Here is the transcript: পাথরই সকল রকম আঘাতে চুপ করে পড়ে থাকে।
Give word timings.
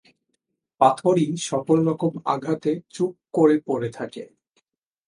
পাথরই 0.81 1.27
সকল 1.41 1.77
রকম 1.89 2.11
আঘাতে 2.25 2.71
চুপ 2.89 3.13
করে 3.33 3.55
পড়ে 3.67 3.89
থাকে। 3.89 4.23